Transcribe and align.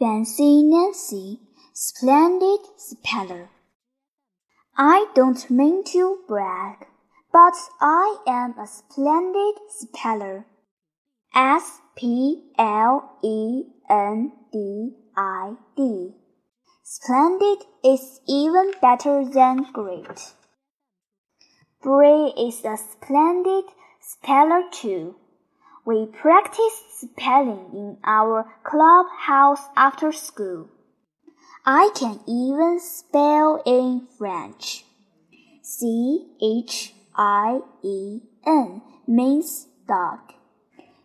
Fancy 0.00 0.62
Nancy, 0.62 1.40
splendid 1.74 2.60
speller. 2.76 3.50
I 4.76 5.06
don't 5.12 5.50
mean 5.50 5.82
to 5.92 6.20
brag, 6.28 6.86
but 7.32 7.54
I 7.80 8.18
am 8.24 8.56
a 8.56 8.68
splendid 8.68 9.56
speller. 9.70 10.46
S 11.34 11.80
P 11.96 12.52
L 12.56 13.18
E 13.24 13.64
N 13.90 14.30
D 14.52 14.90
I 15.16 15.54
D. 15.76 16.12
Splendid 16.84 17.66
is 17.84 18.20
even 18.28 18.74
better 18.80 19.24
than 19.28 19.66
great. 19.72 20.32
Bree 21.82 22.32
is 22.38 22.64
a 22.64 22.76
splendid 22.76 23.64
speller 24.00 24.62
too. 24.70 25.16
We 25.88 26.04
practice 26.04 26.82
spelling 26.98 27.70
in 27.72 27.96
our 28.04 28.44
clubhouse 28.62 29.62
after 29.74 30.12
school. 30.12 30.68
I 31.64 31.88
can 31.94 32.20
even 32.28 32.78
spell 32.78 33.62
in 33.64 34.06
French. 34.18 34.84
C 35.62 36.28
H 36.42 36.92
I 37.16 37.60
E 37.82 38.20
N 38.46 38.82
means 39.06 39.66
dog. 39.88 40.18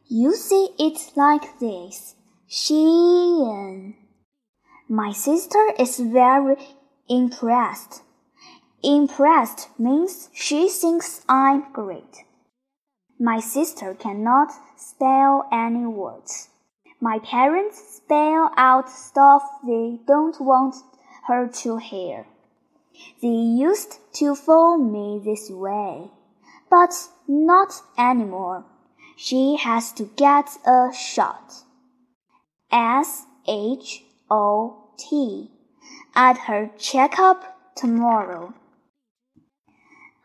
You 0.09 0.35
see 0.35 0.71
it 0.77 1.13
like 1.15 1.59
this. 1.61 2.15
Chien. 2.49 3.95
My 4.89 5.13
sister 5.13 5.65
is 5.79 5.97
very 5.97 6.57
impressed. 7.07 8.01
Impressed 8.83 9.69
means 9.79 10.29
she 10.33 10.67
thinks 10.67 11.21
I'm 11.29 11.71
great. 11.71 12.25
My 13.19 13.39
sister 13.39 13.93
cannot 13.93 14.51
spell 14.75 15.47
any 15.51 15.85
words. 15.85 16.49
My 16.99 17.19
parents 17.19 17.97
spell 17.97 18.51
out 18.57 18.89
stuff 18.89 19.43
they 19.65 19.99
don't 20.07 20.39
want 20.41 20.75
her 21.27 21.47
to 21.47 21.77
hear. 21.77 22.25
They 23.21 23.27
used 23.27 23.99
to 24.15 24.35
phone 24.35 24.91
me 24.91 25.21
this 25.23 25.49
way, 25.49 26.11
but 26.69 26.93
not 27.27 27.81
anymore. 27.97 28.65
She 29.15 29.57
has 29.57 29.91
to 29.93 30.09
get 30.15 30.57
a 30.65 30.91
shot. 30.93 31.63
S 32.71 33.25
H 33.47 34.03
O 34.29 34.89
T 34.97 35.51
at 36.15 36.37
her 36.47 36.71
checkup 36.77 37.75
tomorrow. 37.75 38.53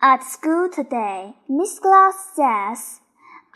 At 0.00 0.22
school 0.22 0.68
today, 0.72 1.34
Miss 1.48 1.80
Glass 1.80 2.30
says 2.36 3.00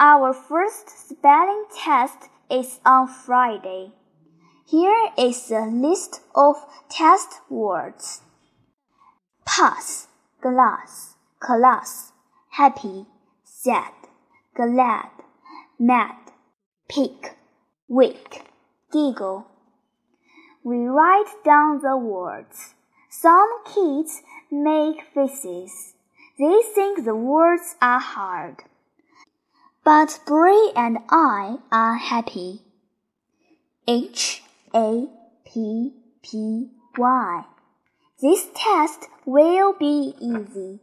our 0.00 0.32
first 0.34 0.90
spelling 1.08 1.66
test 1.72 2.30
is 2.50 2.80
on 2.84 3.06
Friday. 3.06 3.92
Here 4.66 5.10
is 5.16 5.52
a 5.52 5.66
list 5.66 6.20
of 6.34 6.56
test 6.88 7.40
words. 7.48 8.22
Pass, 9.46 10.08
glass, 10.40 11.14
class, 11.38 12.10
happy, 12.50 13.06
sad, 13.44 13.92
glad, 14.56 15.10
mad, 15.78 16.16
pick, 16.88 17.36
weak, 17.86 18.46
giggle. 18.92 19.46
We 20.64 20.86
write 20.86 21.32
down 21.44 21.82
the 21.82 21.96
words. 21.96 22.74
Some 23.08 23.62
kids 23.64 24.22
make 24.50 25.02
faces. 25.14 25.91
They 26.38 26.62
think 26.74 27.04
the 27.04 27.14
words 27.14 27.74
are 27.82 28.00
hard. 28.00 28.64
But 29.84 30.20
Bree 30.26 30.72
and 30.74 30.98
I 31.10 31.56
are 31.70 31.96
happy. 31.96 32.62
H 33.86 34.42
A 34.74 35.08
P 35.44 35.92
P 36.22 36.70
Y. 36.96 37.44
This 38.20 38.46
test 38.54 39.08
will 39.26 39.72
be 39.72 40.14
easy. 40.20 40.80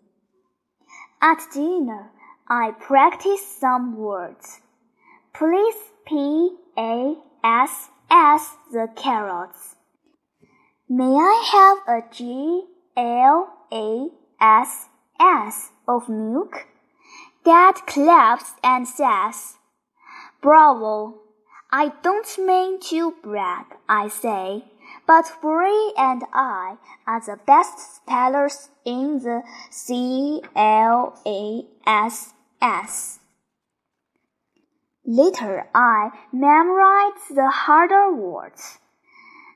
At 1.22 1.40
dinner, 1.54 2.12
I 2.50 2.72
practice 2.72 3.46
some 3.46 3.96
words. 3.96 4.60
Please 5.34 5.78
P 6.06 6.58
A 6.78 7.16
S 7.44 7.90
S 8.12 8.58
the 8.72 8.90
carrots. 8.96 9.76
May 10.90 11.16
I 11.16 11.82
have 11.88 11.98
a 11.98 12.14
G 12.14 12.66
L 12.98 13.48
A 13.72 14.10
S 14.42 14.89
S 15.20 15.72
of 15.88 16.10
milk? 16.10 16.68
Dad 17.44 17.76
claps 17.86 18.54
and 18.64 18.88
says, 18.88 19.58
Bravo! 20.42 21.22
I 21.72 21.92
don't 22.02 22.38
mean 22.40 22.80
to 22.90 23.14
brag, 23.22 23.66
I 23.88 24.08
say, 24.08 24.66
but 25.06 25.32
Bree 25.42 25.94
and 25.98 26.24
I 26.34 26.78
are 27.06 27.22
the 27.22 27.40
best 27.46 27.98
spellers 27.98 28.70
in 28.86 29.20
the 29.20 29.44
C 29.70 30.42
L 30.56 31.20
A 31.26 31.64
S 31.86 32.34
S. 32.62 33.20
Later, 35.06 35.68
I 35.74 36.12
memorize 36.32 37.28
the 37.30 37.50
harder 37.50 38.14
words. 38.14 38.80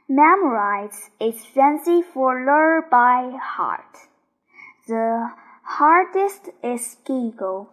Memorize 0.07 1.09
is 1.19 1.45
fancy 1.45 2.01
for 2.01 2.45
learn 2.45 2.83
by 2.91 3.37
heart. 3.41 3.97
The 4.87 5.31
hardest 5.63 6.49
is 6.63 6.97
giggle. 7.05 7.69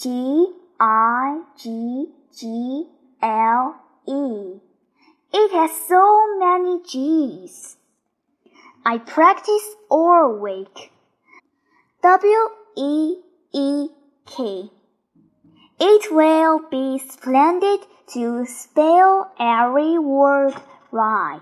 G 0.00 0.52
I 0.78 1.42
G 1.56 2.06
G 2.36 2.86
L 3.22 3.76
E. 4.06 4.60
It 5.32 5.50
has 5.52 5.72
so 5.88 6.38
many 6.38 6.82
G's. 6.82 7.76
I 8.84 8.98
practice 8.98 9.74
all 9.90 10.38
week. 10.38 10.92
W 12.02 12.48
E 12.76 13.16
E 13.52 13.88
K. 14.26 14.70
It 15.80 16.12
will 16.12 16.60
be 16.70 16.98
splendid 16.98 17.80
to 18.12 18.44
spell 18.46 19.32
every 19.40 19.98
word 19.98 20.54
right. 20.92 21.40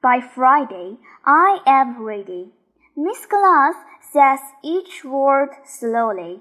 By 0.00 0.20
Friday, 0.20 0.98
I 1.24 1.58
am 1.66 2.02
ready. 2.02 2.52
Miss 2.96 3.26
Glass 3.26 3.74
says 4.16 4.40
each 4.64 5.04
word 5.04 5.50
slowly. 5.66 6.40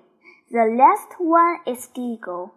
The 0.49 0.63
last 0.81 1.19
one 1.19 1.57
is 1.67 1.89
giggle. 1.93 2.53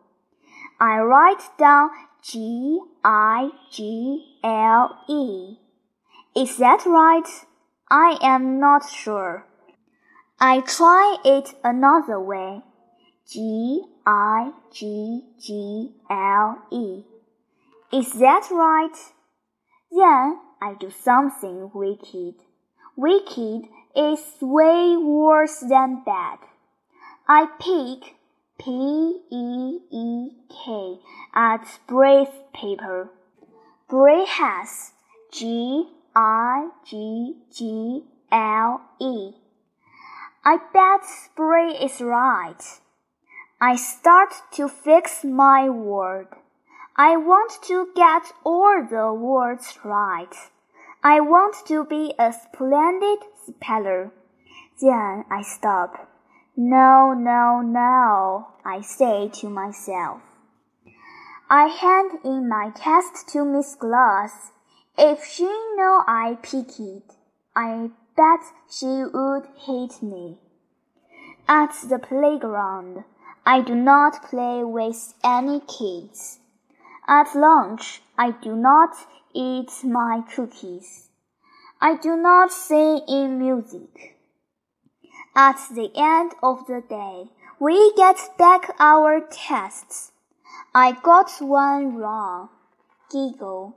I 0.79 1.01
write 1.01 1.43
down 1.59 1.91
G 2.23 2.81
I 3.03 3.51
G 3.73 4.39
L 4.45 4.97
E. 5.09 5.57
Is 6.37 6.57
that 6.59 6.87
right? 6.87 7.29
I 7.91 8.17
am 8.23 8.61
not 8.61 8.89
sure. 8.89 9.45
I 10.39 10.61
try 10.61 11.17
it 11.25 11.55
another 11.65 12.21
way. 12.21 12.63
G 13.29 13.83
I 14.07 14.53
G 14.73 15.23
G 15.41 15.97
L 16.09 16.59
E. 16.71 17.03
Is 17.93 18.13
that 18.13 18.47
right? 18.53 18.99
Then 19.91 20.39
I 20.63 20.77
do 20.79 20.93
something 20.93 21.73
wicked. 21.75 22.37
Wicked 22.97 23.63
is 23.97 24.21
way 24.41 24.97
worse 24.97 25.61
than 25.61 26.03
bad. 26.05 26.39
I 27.27 27.47
peek, 27.61 28.17
P 28.59 29.21
E 29.31 29.79
E 29.91 30.31
K 30.49 30.99
at 31.35 31.79
Bree's 31.87 32.29
paper. 32.53 33.11
Bree 33.89 34.27
has 34.27 34.93
G 35.33 35.89
I 36.15 36.69
G 36.85 37.37
G 37.53 38.03
L 38.33 38.81
E. 39.01 39.33
I 40.45 40.59
bet 40.73 41.07
Bree 41.37 41.73
is 41.73 42.01
right. 42.01 42.63
I 43.61 43.77
start 43.77 44.35
to 44.53 44.69
fix 44.69 45.25
my 45.25 45.69
word. 45.69 46.29
I 46.97 47.17
want 47.17 47.53
to 47.65 47.89
get 47.95 48.33
all 48.45 48.87
the 48.89 49.13
words 49.13 49.79
right. 49.85 50.35
I 51.11 51.21
want 51.21 51.55
to 51.69 51.87
be 51.87 52.13
a 52.19 52.35
splendid 52.35 53.21
speller. 53.47 54.13
Then 54.79 55.25
I 55.31 55.41
stop. 55.41 56.07
No, 56.55 57.15
no, 57.15 57.63
no, 57.63 58.49
I 58.63 58.83
say 58.83 59.31
to 59.41 59.49
myself. 59.49 60.21
I 61.49 61.69
hand 61.69 62.19
in 62.25 62.47
my 62.47 62.73
test 62.75 63.27
to 63.29 63.47
Miss 63.47 63.75
Glass. 63.75 64.53
If 64.99 65.25
she 65.25 65.47
know 65.77 66.05
I 66.07 66.37
pick 66.43 66.79
it, 66.79 67.15
I 67.57 67.89
bet 68.15 68.41
she 68.71 69.05
would 69.11 69.47
hate 69.65 70.03
me. 70.03 70.37
At 71.49 71.73
the 71.89 71.99
playground, 71.99 73.05
I 73.47 73.63
do 73.63 73.75
not 73.75 74.29
play 74.29 74.63
with 74.63 75.15
any 75.25 75.61
kids. 75.61 76.41
At 77.09 77.35
lunch, 77.35 78.03
I 78.19 78.33
do 78.33 78.55
not 78.55 78.91
eat 79.35 79.71
my 79.85 80.23
cookies. 80.35 81.09
I 81.81 81.97
do 81.97 82.17
not 82.17 82.53
sing 82.53 83.03
in 83.09 83.39
music. 83.39 84.17
At 85.37 85.59
the 85.71 85.91
end 85.95 86.33
of 86.43 86.67
the 86.67 86.83
day, 86.89 87.31
we 87.61 87.93
get 87.97 88.19
back 88.39 88.75
our 88.79 89.21
tests. 89.31 90.13
I 90.75 90.93
got 90.93 91.31
one 91.41 91.97
wrong. 91.97 92.49
Giggle. 93.11 93.77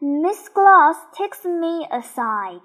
Miss 0.00 0.48
Glass 0.48 0.96
takes 1.16 1.44
me 1.44 1.86
aside. 1.90 2.60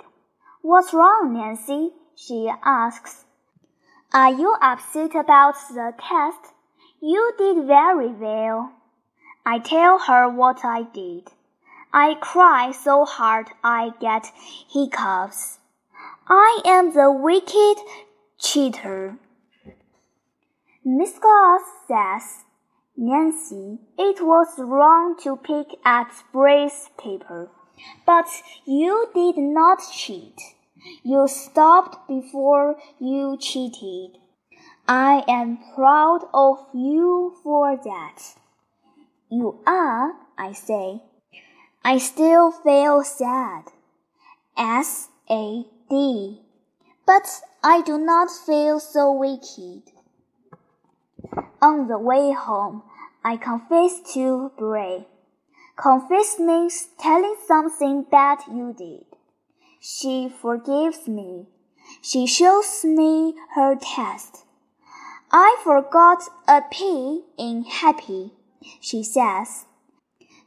What's 0.62 0.94
wrong, 0.94 1.34
Nancy? 1.34 1.92
she 2.16 2.52
asks. 2.64 3.26
Are 4.14 4.32
you 4.32 4.56
upset 4.62 5.16
about 5.16 5.56
the 5.70 5.94
test? 5.98 6.54
You 7.02 7.34
did 7.38 7.66
very 7.66 8.10
well. 8.10 8.74
I 9.46 9.60
tell 9.60 9.98
her 10.00 10.30
what 10.30 10.64
I 10.64 10.84
did. 10.84 11.32
I 11.94 12.16
cry 12.16 12.72
so 12.72 13.04
hard 13.06 13.48
I 13.64 13.92
get 14.00 14.32
hiccups. 14.72 15.60
I 16.28 16.62
am 16.66 16.94
the 16.94 17.12
wicked 17.12 17.84
cheater. 18.40 19.18
Miss 20.86 21.20
Glass 21.20 21.62
says, 21.88 22.46
Nancy, 22.96 23.80
it 23.98 24.22
was 24.22 24.48
wrong 24.58 25.16
to 25.24 25.36
pick 25.36 25.78
at 25.84 26.12
Bree's 26.32 26.90
paper, 26.98 27.50
but 28.06 28.28
you 28.66 29.10
did 29.14 29.38
not 29.38 29.80
cheat. 29.94 30.40
You 31.04 31.28
stopped 31.28 32.08
before 32.08 32.78
you 33.00 33.38
cheated. 33.40 34.18
I 34.88 35.24
am 35.28 35.60
proud 35.76 36.22
of 36.34 36.58
you 36.74 37.36
for 37.44 37.78
that. 37.78 38.36
You 39.30 39.60
are, 39.68 40.14
I 40.38 40.54
say. 40.54 41.02
I 41.84 41.98
still 41.98 42.52
feel 42.52 43.04
sad. 43.04 43.64
S 44.56 45.10
A 45.30 45.66
D. 45.90 46.42
But 47.06 47.42
I 47.64 47.82
do 47.82 47.98
not 47.98 48.30
feel 48.30 48.80
so 48.80 49.12
wicked. 49.12 49.92
On 51.62 51.88
the 51.88 51.98
way 51.98 52.32
home, 52.32 52.84
I 53.24 53.38
confess 53.38 54.00
to 54.14 54.52
Bree. 54.58 55.08
Confess 55.76 56.40
means 56.40 56.90
telling 57.00 57.36
something 57.48 58.04
bad 58.04 58.40
you 58.48 58.74
did. 58.78 59.06
She 59.80 60.30
forgives 60.30 61.08
me. 61.08 61.48
She 62.02 62.28
shows 62.28 62.84
me 62.84 63.34
her 63.56 63.76
test. 63.76 64.46
I 65.32 65.58
forgot 65.64 66.24
a 66.48 66.62
P 66.72 67.24
in 67.38 67.64
happy, 67.64 68.34
she 68.80 69.04
says. 69.04 69.66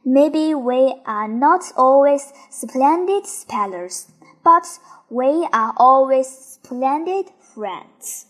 Maybe 0.07 0.53
we 0.53 1.01
are 1.07 1.27
not 1.27 1.71
always 1.75 2.31
splendid 2.51 3.25
spellers, 3.25 4.11
but 4.43 4.67
we 5.09 5.47
are 5.51 5.73
always 5.77 6.27
splendid 6.29 7.31
friends. 7.55 8.27